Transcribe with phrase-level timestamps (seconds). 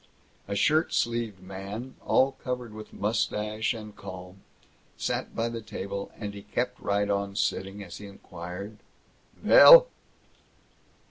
[0.47, 4.41] A shirt sleeved man, all covered with mustache and calm,
[4.97, 8.77] sat by the table, and he kept right on sitting as he inquired:
[9.35, 9.89] "Vell?"